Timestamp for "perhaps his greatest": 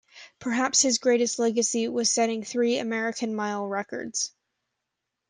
0.39-1.37